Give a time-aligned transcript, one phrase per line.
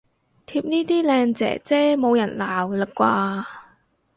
[0.47, 3.45] 貼呢啲靚姐姐冇人鬧喇啩